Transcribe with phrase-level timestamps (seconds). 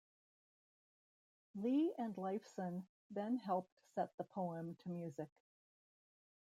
[1.53, 5.29] Lee and Lifeson then helped set the poem to music.